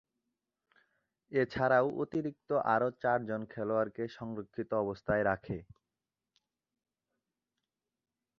[1.31, 5.57] এছাড়াও অতিরিক্ত আরও চারজন খেলোয়াড়কে সংরক্ষিত অবস্থায় রাখে।